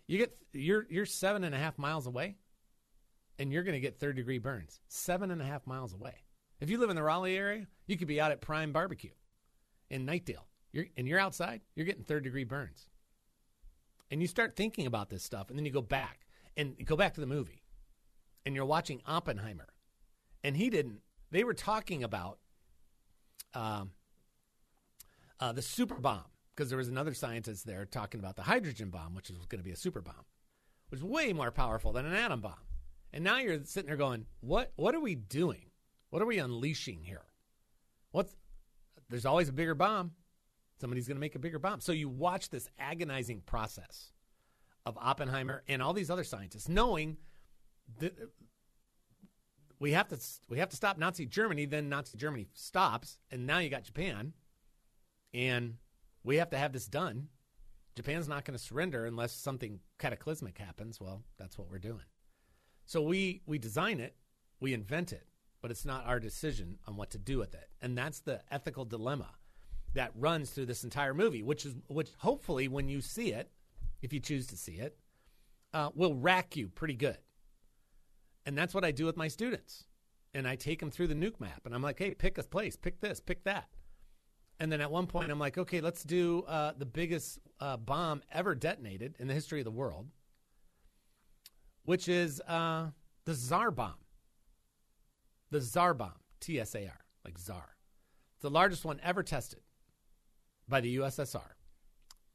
[0.08, 2.36] You get you're you're seven and a half miles away,
[3.40, 4.80] and you're going to get third degree burns.
[4.88, 6.16] Seven and a half miles away.
[6.62, 9.12] If you live in the Raleigh area, you could be out at Prime Barbecue
[9.90, 10.46] in Knightdale.
[10.72, 12.88] You're, and you're outside, you're getting third degree burns.
[14.12, 16.25] And you start thinking about this stuff, and then you go back
[16.58, 17.64] and go back to the movie,
[18.46, 19.68] and you're watching Oppenheimer,
[20.44, 21.02] and he didn't.
[21.32, 22.40] They were talking about
[23.54, 23.92] um,
[25.40, 29.16] uh, the super bomb because there was another scientist there talking about the hydrogen bomb,
[29.16, 30.26] which is going to be a super bomb,
[30.90, 32.54] which is way more powerful than an atom bomb.
[33.12, 34.72] And now you're sitting there going, "What?
[34.76, 35.72] What are we doing?
[36.10, 37.26] What are we unleashing here?
[38.12, 38.36] What's?
[39.10, 40.12] There's always a bigger bomb.
[40.80, 44.12] Somebody's going to make a bigger bomb." So you watch this agonizing process
[44.86, 47.18] of Oppenheimer and all these other scientists, knowing
[48.00, 48.14] that
[49.80, 50.18] we have to
[50.50, 51.66] we have to stop Nazi Germany.
[51.66, 54.34] Then Nazi Germany stops, and now you got Japan,
[55.34, 55.76] and
[56.24, 57.28] we have to have this done.
[57.96, 61.00] Japan's not going to surrender unless something cataclysmic happens.
[61.00, 62.06] Well, that's what we're doing.
[62.86, 64.16] So we we design it,
[64.60, 65.28] we invent it,
[65.62, 68.86] but it's not our decision on what to do with it, and that's the ethical
[68.86, 69.32] dilemma
[69.94, 71.44] that runs through this entire movie.
[71.44, 72.12] Which is which.
[72.20, 73.50] Hopefully, when you see it,
[74.06, 74.96] if you choose to see it,
[75.74, 77.18] uh, will rack you pretty good.
[78.46, 79.86] And that's what I do with my students.
[80.36, 82.76] And I take them through the nuke map, and I'm like, hey, pick a place,
[82.76, 83.68] pick this, pick that.
[84.60, 88.22] And then at one point, I'm like, okay, let's do uh, the biggest uh, bomb
[88.32, 90.08] ever detonated in the history of the world,
[91.84, 92.90] which is uh,
[93.26, 93.96] the Tsar bomb.
[95.50, 97.76] The Tsar bomb, T S A R, like Tsar.
[98.36, 99.62] It's the largest one ever tested
[100.70, 101.56] by the USSR.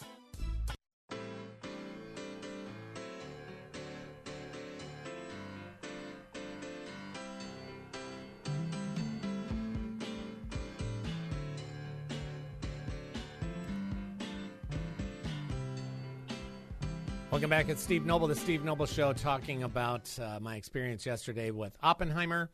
[17.53, 17.69] back.
[17.69, 22.49] It's Steve Noble, the Steve Noble Show, talking about uh, my experience yesterday with Oppenheimer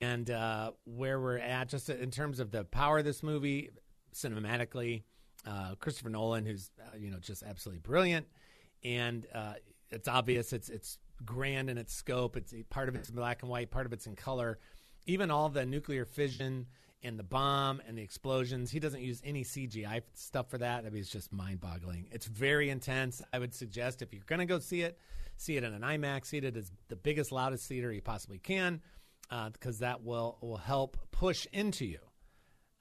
[0.00, 3.68] and uh, where we're at just in terms of the power of this movie
[4.14, 5.02] cinematically.
[5.46, 8.26] Uh, Christopher Nolan, who's uh, you know just absolutely brilliant,
[8.82, 9.52] and uh,
[9.90, 12.38] it's obvious it's it's grand in its scope.
[12.38, 14.58] It's part of it's in black and white, part of it's in color.
[15.04, 16.68] Even all the nuclear fission
[17.02, 18.70] and the bomb and the explosions.
[18.70, 20.84] He doesn't use any CGI stuff for that.
[20.84, 22.08] I mean, it's just mind boggling.
[22.10, 23.22] It's very intense.
[23.32, 24.98] I would suggest if you're going to go see it,
[25.36, 28.80] see it in an IMAX, see it as the biggest, loudest theater you possibly can,
[29.52, 31.98] because uh, that will, will help push into you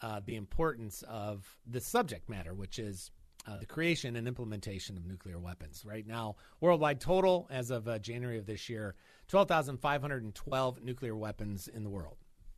[0.02, 3.12] uh, the importance of the subject matter, which is
[3.48, 5.84] uh, the creation and implementation of nuclear weapons.
[5.86, 8.96] Right now, worldwide total, as of uh, January of this year,
[9.28, 12.18] 12,512 nuclear weapons in the world.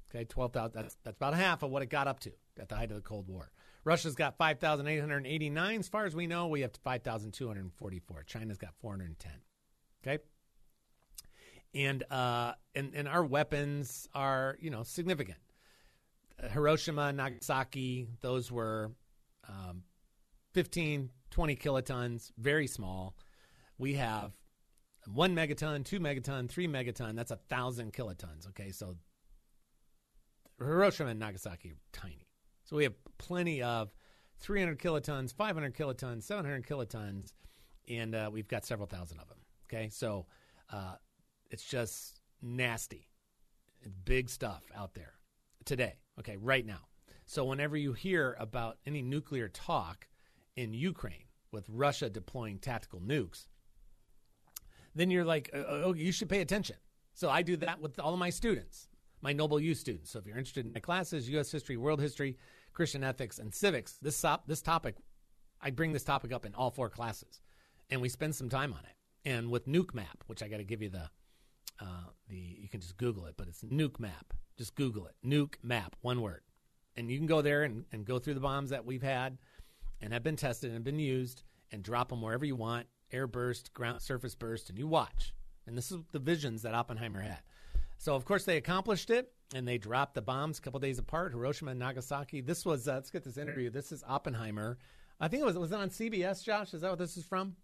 [0.10, 0.72] Okay, 12,000.
[0.74, 3.02] That's, that's about half of what it got up to at the height of the
[3.02, 3.52] Cold War.
[3.84, 5.80] Russia's got 5,889.
[5.80, 8.24] As far as we know, we have 5,244.
[8.24, 9.32] China's got 410.
[10.04, 10.24] Okay?
[11.74, 15.38] And, uh, and, and our weapons are, you know, significant.
[16.52, 18.92] Hiroshima, Nagasaki, those were
[19.48, 19.84] um,
[20.54, 23.16] 15, 20 kilotons, very small.
[23.78, 24.32] We have
[25.14, 27.16] one megaton, two megaton, three megaton.
[27.16, 28.48] That's a thousand kilotons.
[28.50, 28.98] Okay, so
[30.60, 32.28] Hiroshima and Nagasaki are tiny.
[32.64, 33.92] So we have plenty of
[34.40, 37.34] 300 kilotons, 500 kilotons, 700 kilotons,
[37.88, 39.38] and uh, we've got several thousand of them.
[39.66, 40.26] Okay, so
[40.72, 40.96] uh,
[41.50, 43.10] it's just nasty,
[44.06, 45.14] big stuff out there
[45.66, 45.96] today.
[46.20, 46.88] Okay, right now.
[47.26, 50.08] So whenever you hear about any nuclear talk
[50.56, 53.48] in Ukraine with Russia deploying tactical nukes,
[54.96, 56.78] then you're like, oh, oh, you should pay attention.
[57.14, 58.88] So I do that with all of my students,
[59.28, 60.10] my Noble U students.
[60.10, 61.52] So if you're interested in my classes, U.S.
[61.52, 62.38] history, world history,
[62.72, 64.96] Christian ethics, and civics, this, this topic,
[65.60, 67.42] I bring this topic up in all four classes,
[67.90, 69.30] and we spend some time on it.
[69.30, 71.10] And with Nuke Map, which I got to give you the,
[71.82, 74.34] uh, the you can just Google it, but it's Nuke Map.
[74.58, 76.44] Just Google it, Nuke Map, one word,
[76.96, 79.38] and you can go there and, and go through the bombs that we've had,
[80.00, 83.74] and have been tested and been used, and drop them wherever you want, air burst,
[83.74, 85.34] ground surface burst, and you watch.
[85.66, 87.42] And this is the visions that Oppenheimer had.
[87.98, 91.32] So of course they accomplished it, and they dropped the bombs a couple days apart,
[91.32, 92.42] Hiroshima and Nagasaki.
[92.42, 93.70] This was uh, let's get this interview.
[93.70, 94.78] This is Oppenheimer.
[95.20, 96.44] I think it was was it on CBS.
[96.44, 97.56] Josh, is that what this is from?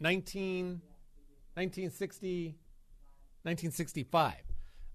[0.00, 0.80] 19,
[1.54, 2.44] 1960,
[3.42, 4.34] 1965.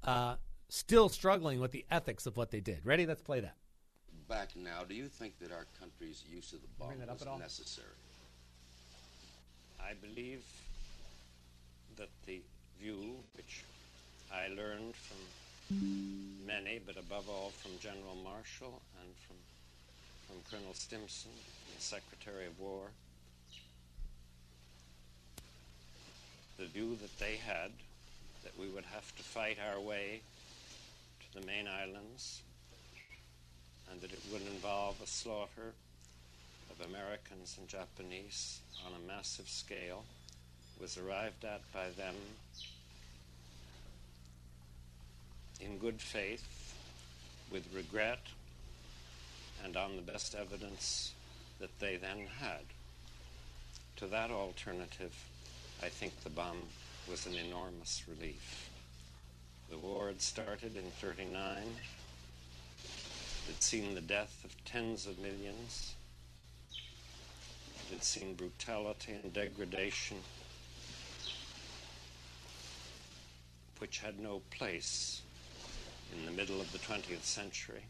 [0.03, 0.36] Uh,
[0.69, 2.86] still struggling with the ethics of what they did.
[2.86, 3.05] Ready?
[3.05, 3.55] Let's play that.
[4.27, 7.88] Back now, do you think that our country's use of the bomb was necessary?
[9.79, 10.43] I believe
[11.95, 12.41] that the
[12.79, 13.63] view which
[14.34, 15.18] I learned from
[16.46, 19.36] many, but above all from General Marshall and from,
[20.28, 21.32] from Colonel Stimson,
[21.76, 22.88] the Secretary of War.
[26.58, 27.72] The view that they had
[28.44, 30.22] that we would have to fight our way
[31.20, 32.42] to the main islands
[33.92, 35.74] and that it would involve a slaughter
[36.70, 40.04] of Americans and Japanese on a massive scale
[40.80, 42.16] was arrived at by them
[45.60, 46.76] in good faith,
[47.52, 48.20] with regret,
[49.63, 51.13] and on the best evidence
[51.60, 52.62] that they then had.
[53.98, 55.15] To that alternative,
[55.82, 56.62] I think the bomb
[57.10, 58.70] was an enormous relief.
[59.70, 61.58] The war had started in 39.
[62.84, 65.96] It had seen the death of tens of millions.
[66.72, 70.17] It had seen brutality and degradation
[73.80, 75.22] which had no place
[76.15, 77.84] in the middle of the 20th century.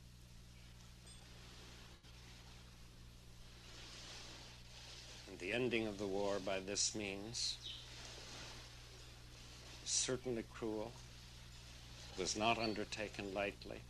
[5.30, 7.58] And the ending of the war by this means,
[9.86, 10.91] certainly cruel,
[12.17, 13.82] was not undertaken lightly.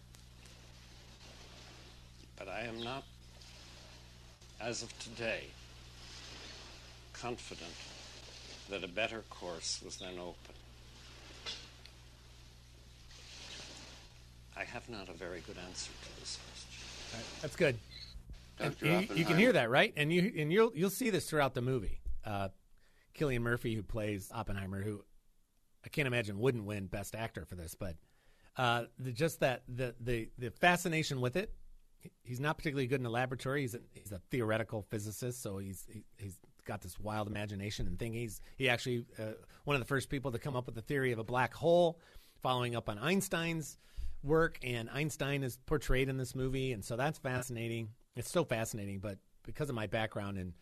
[2.38, 3.04] But I am not,
[4.60, 5.46] as of today,
[7.14, 7.74] confident
[8.70, 10.56] that a better course was then open.
[14.58, 16.80] I have not a very good answer to this question.
[17.14, 17.78] Right, that's good.
[18.82, 19.94] You, you, can hear that, right?
[19.96, 22.02] And you and you'll you'll see this throughout the movie.
[22.26, 22.50] Uh,
[23.16, 25.04] Cillian Murphy, who plays Oppenheimer, who
[25.86, 27.96] I can't imagine wouldn't win Best Actor for this, but
[28.58, 31.54] uh, the, just that the, the the fascination with it.
[32.24, 33.62] He's not particularly good in the laboratory.
[33.62, 38.00] He's a, he's a theoretical physicist, so he's he, he's got this wild imagination and
[38.00, 38.14] thing.
[38.14, 39.34] He's he actually uh,
[39.66, 42.00] one of the first people to come up with the theory of a black hole,
[42.42, 43.78] following up on Einstein's
[44.24, 47.90] work, and Einstein is portrayed in this movie, and so that's fascinating.
[48.16, 50.54] It's so fascinating, but because of my background in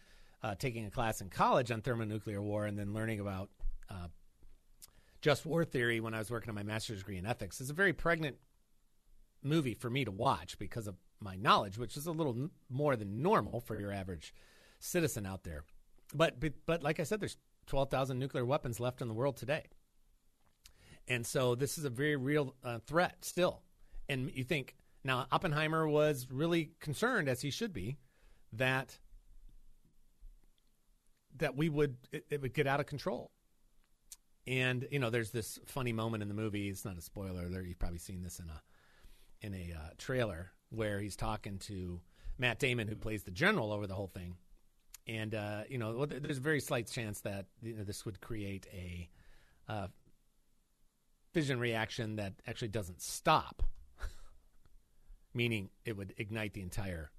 [0.44, 3.50] uh, taking a class in college on thermonuclear war and then learning about
[3.90, 4.08] uh,
[5.22, 7.74] just war theory when I was working on my master's degree in ethics, it's a
[7.74, 8.38] very pregnant
[9.42, 12.96] movie for me to watch because of my knowledge, which is a little n- more
[12.96, 14.34] than normal for your average
[14.80, 15.64] citizen out there.
[16.14, 17.38] But but, but like I said, there's
[17.68, 19.64] 12,000 nuclear weapons left in the world today.
[21.08, 23.62] And so this is a very real uh, threat still.
[24.10, 27.98] And you think now Oppenheimer was really concerned, as he should be,
[28.54, 28.98] that
[31.38, 33.32] that we would it, it would get out of control.
[34.48, 36.70] And you know, there's this funny moment in the movie.
[36.70, 37.50] It's not a spoiler.
[37.50, 38.62] There, you've probably seen this in a
[39.42, 42.02] in a uh, trailer where he's talking to
[42.38, 44.36] Matt Damon, who plays the general over the whole thing.
[45.08, 48.66] And uh, you know, there's a very slight chance that you know, this would create
[48.74, 49.10] a
[49.68, 49.88] uh,
[51.36, 53.62] fission reaction that actually doesn't stop,
[55.34, 57.12] meaning it would ignite the entire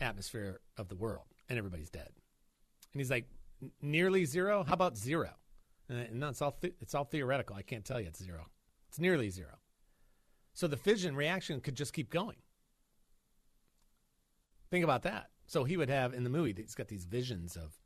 [0.00, 2.08] atmosphere of the world and everybody's dead.
[2.92, 3.26] And he's like,
[3.80, 4.64] nearly zero?
[4.64, 5.30] How about zero?
[5.88, 7.54] And no, it's all th- it's all theoretical.
[7.54, 8.46] I can't tell you it's zero.
[8.88, 9.60] It's nearly zero.
[10.52, 12.38] So the fission reaction could just keep going.
[14.72, 15.30] Think about that.
[15.46, 17.78] So he would have in the movie, he's got these visions of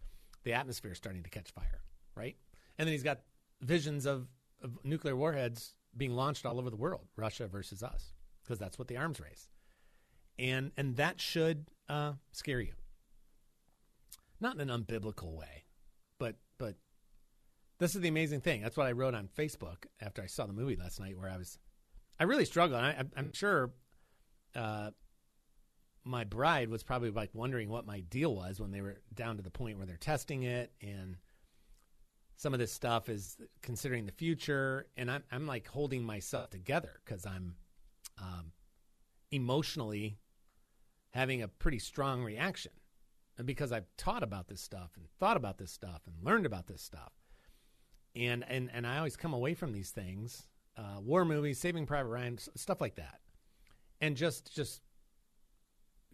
[0.45, 1.83] the atmosphere starting to catch fire,
[2.17, 2.37] right?
[2.79, 3.21] And then he's got
[3.61, 4.29] visions of
[4.65, 8.89] of nuclear warheads being launched all over the world, Russia versus us, because that's what
[8.89, 9.49] the arms race,
[10.39, 12.73] and and that should uh, scare you.
[14.41, 15.65] Not in an unbiblical way,
[16.19, 16.77] but but
[17.79, 18.63] this is the amazing thing.
[18.63, 21.37] That's what I wrote on Facebook after I saw the movie last night, where I
[21.37, 21.59] was,
[22.19, 22.81] I really struggled.
[22.81, 23.73] I, am sure.
[24.55, 24.91] Uh,
[26.07, 29.43] my bride was probably like wondering what my deal was when they were down to
[29.43, 31.17] the point where they're testing it and
[32.37, 37.01] some of this stuff is considering the future, and I'm I'm like holding myself together
[37.05, 37.55] because I'm
[38.21, 38.53] um,
[39.31, 40.19] emotionally
[41.11, 42.73] having a pretty strong reaction,
[43.39, 46.67] and because I've taught about this stuff and thought about this stuff and learned about
[46.67, 47.13] this stuff,
[48.17, 52.09] and and and I always come away from these things, uh, war movies, Saving Private
[52.09, 53.21] Ryan, stuff like that,
[54.01, 54.83] and just just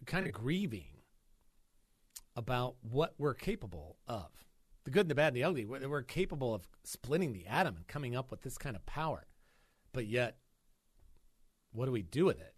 [0.05, 1.01] kind of grieving
[2.35, 4.29] about what we're capable of
[4.83, 5.65] the good and the bad and the ugly.
[5.65, 9.27] We're, we're, capable of splitting the atom and coming up with this kind of power.
[9.93, 10.37] But yet,
[11.71, 12.53] what do we do with it?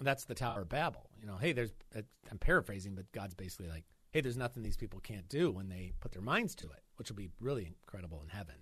[0.00, 1.08] That's the Tower of Babel.
[1.20, 5.00] You know, hey, there's, I'm paraphrasing, but God's basically like, hey, there's nothing these people
[5.00, 8.28] can't do when they put their minds to it, which will be really incredible in
[8.28, 8.56] heaven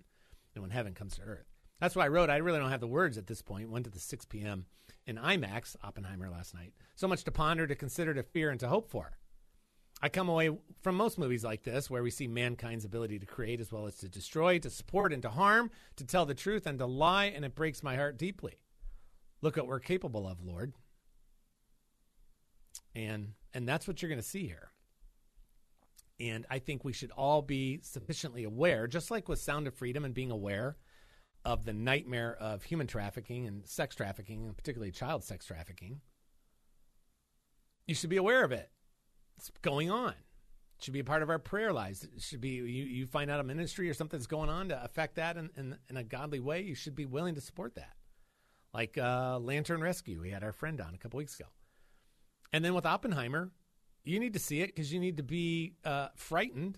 [0.55, 1.47] and when heaven comes to earth.
[1.79, 3.69] That's why I wrote, I really don't have the words at this point.
[3.69, 4.65] Went to the 6 p.m.
[5.05, 6.73] in IMAX, Oppenheimer last night.
[6.95, 9.17] So much to ponder, to consider, to fear, and to hope for.
[10.03, 10.49] I come away
[10.81, 13.95] from most movies like this where we see mankind's ability to create as well as
[13.99, 17.45] to destroy, to support and to harm, to tell the truth and to lie, and
[17.45, 18.59] it breaks my heart deeply.
[19.41, 20.73] Look at what we're capable of, Lord.
[22.93, 24.71] And and that's what you're going to see here.
[26.19, 30.03] And I think we should all be sufficiently aware, just like with Sound of Freedom
[30.03, 30.75] and being aware
[31.45, 36.01] of the nightmare of human trafficking and sex trafficking, and particularly child sex trafficking.
[37.87, 38.69] You should be aware of it
[39.37, 40.11] it's going on.
[40.11, 42.03] It should be a part of our prayer lives.
[42.03, 44.83] It should be you, you find out a ministry or something that's going on to
[44.83, 46.61] affect that in, in, in a godly way.
[46.61, 47.93] You should be willing to support that.
[48.73, 51.49] Like uh, Lantern Rescue, we had our friend on a couple weeks ago.
[52.51, 53.51] And then with Oppenheimer,
[54.03, 56.77] you need to see it because you need to be uh, frightened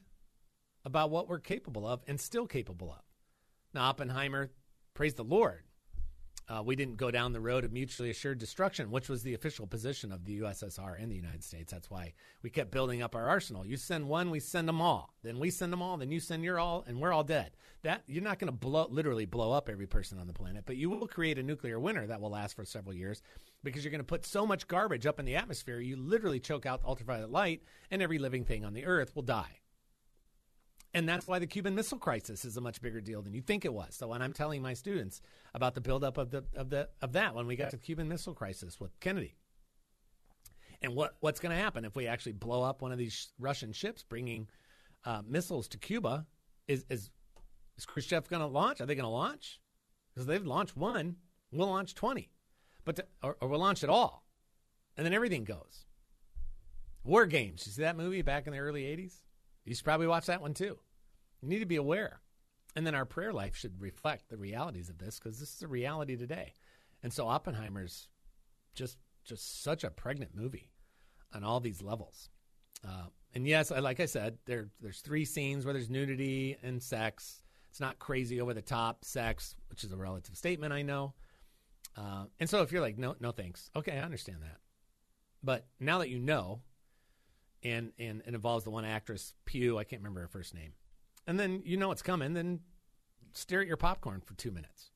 [0.83, 3.01] about what we're capable of and still capable of.
[3.73, 4.51] Now, Oppenheimer,
[4.93, 5.63] praise the Lord,
[6.47, 9.65] uh, we didn't go down the road of mutually assured destruction, which was the official
[9.65, 11.71] position of the USSR and the United States.
[11.71, 13.65] That's why we kept building up our arsenal.
[13.65, 15.13] You send one, we send them all.
[15.23, 15.97] Then we send them all.
[15.97, 17.51] Then you send your all, and we're all dead.
[17.81, 20.77] That you're not going to blow, literally blow up every person on the planet, but
[20.77, 23.21] you will create a nuclear winter that will last for several years
[23.63, 26.65] because you're going to put so much garbage up in the atmosphere, you literally choke
[26.65, 29.59] out ultraviolet light, and every living thing on the earth will die.
[30.95, 33.65] And that's why the Cuban Missile Crisis is a much bigger deal than you think
[33.65, 33.95] it was.
[33.95, 35.19] So when I'm telling my students
[35.53, 38.07] about the buildup of the of the of that, when we got to the Cuban
[38.07, 39.35] Missile Crisis with Kennedy,
[40.81, 43.73] and what what's going to happen if we actually blow up one of these Russian
[43.73, 44.47] ships bringing
[45.03, 46.25] uh, missiles to Cuba?
[46.69, 47.09] Is is
[47.77, 48.79] is Khrushchev going to launch?
[48.79, 49.59] Are they going to launch?
[50.13, 51.17] Because they've launched one,
[51.51, 52.31] we'll launch twenty,
[52.85, 54.23] but to, or, or we'll launch it all,
[54.95, 55.87] and then everything goes.
[57.03, 57.67] War Games.
[57.67, 59.15] You see that movie back in the early '80s?
[59.65, 60.77] You should probably watch that one too.
[61.45, 62.21] You need to be aware.
[62.75, 65.67] And then our prayer life should reflect the realities of this because this is a
[65.67, 66.53] reality today.
[67.03, 68.07] And so Oppenheimer's
[68.73, 70.71] just just such a pregnant movie
[71.33, 72.29] on all these levels.
[72.83, 77.43] Uh, and yes, like I said, there there's three scenes where there's nudity and sex.
[77.69, 81.13] It's not crazy over the top sex, which is a relative statement, I know.
[81.95, 83.69] Uh, and so if you're like, no, no, thanks.
[83.75, 84.57] Okay, I understand that.
[85.43, 86.61] But now that you know,
[87.61, 89.77] and and it involves the one actress Pugh.
[89.77, 90.73] I can't remember her first name.
[91.27, 92.33] And then you know it's coming.
[92.33, 92.61] Then
[93.33, 94.91] stare at your popcorn for two minutes.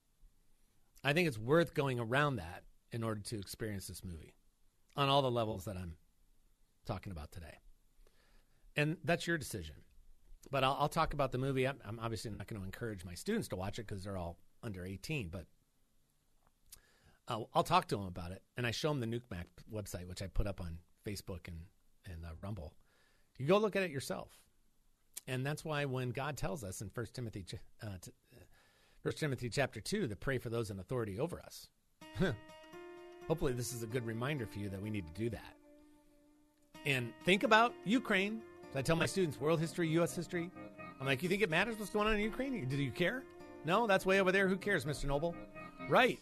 [1.03, 4.33] I think it's worth going around that in order to experience this movie
[4.95, 5.93] on all the levels that I'm
[6.85, 7.59] talking about today.
[8.75, 9.75] And that's your decision.
[10.51, 11.67] But I'll, I'll talk about the movie.
[11.67, 14.37] I'm, I'm, obviously not going to encourage my students to watch it because they're all
[14.63, 15.29] under 18.
[15.29, 15.45] But
[17.27, 20.07] I'll, I'll talk to them about it, and I show them the Nuke Map website,
[20.07, 21.61] which I put up on Facebook and
[22.05, 22.73] and uh, Rumble.
[23.37, 24.29] You go look at it yourself.
[25.27, 27.45] And that's why when God tells us in 1 Timothy,
[27.83, 28.11] uh, t-
[29.03, 31.69] 1 Timothy chapter 2 to pray for those in authority over us,
[33.27, 35.55] hopefully this is a good reminder for you that we need to do that.
[36.85, 38.41] And think about Ukraine.
[38.75, 40.15] I tell my students world history, U.S.
[40.15, 40.49] history.
[40.99, 42.65] I'm like, you think it matters what's going on in Ukraine?
[42.67, 43.23] Do you care?
[43.65, 44.47] No, that's way over there.
[44.47, 45.05] Who cares, Mr.
[45.05, 45.35] Noble?
[45.89, 46.19] Right.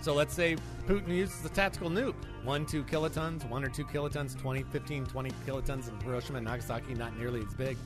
[0.00, 0.56] So let's say
[0.86, 2.14] Putin uses the tactical nuke.
[2.44, 6.94] One, two kilotons, one or two kilotons, 20, 15, 20 kilotons in Hiroshima and Nagasaki,
[6.94, 7.76] not nearly as big.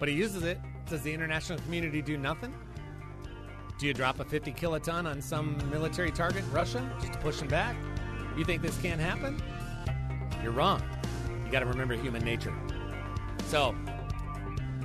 [0.00, 0.58] But he uses it.
[0.88, 2.52] Does the international community do nothing?
[3.78, 7.48] Do you drop a 50 kiloton on some military target, Russia, just to push them
[7.48, 7.76] back?
[8.36, 9.40] You think this can't happen?
[10.42, 10.82] You're wrong.
[11.44, 12.52] You got to remember human nature.
[13.46, 13.74] So,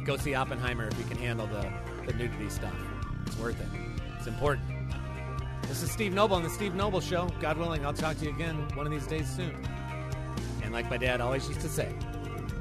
[0.03, 1.72] go see Oppenheimer if you can handle the,
[2.05, 2.76] the nudity stuff.
[3.26, 3.68] It's worth it.
[4.18, 4.68] It's important.
[5.63, 7.30] This is Steve Noble on the Steve Noble Show.
[7.39, 9.55] God willing, I'll talk to you again one of these days soon.
[10.61, 11.93] And like my dad always used to say,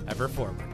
[0.08, 0.73] ever forward.